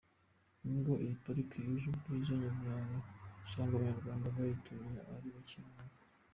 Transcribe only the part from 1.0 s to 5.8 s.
iyi pariki yuje ubwiza nyaburanga usanga Abanyarwanda bayituriye ari bake,